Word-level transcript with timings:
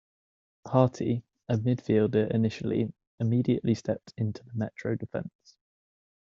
Harty, 0.65 1.21
a 1.47 1.57
midfielder 1.57 2.33
initially, 2.33 2.91
immediately 3.19 3.75
stepped 3.75 4.15
into 4.17 4.43
the 4.43 4.51
Metro 4.55 4.95
defense. 4.95 5.29